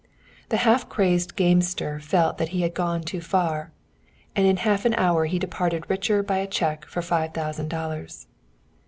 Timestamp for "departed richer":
5.37-6.23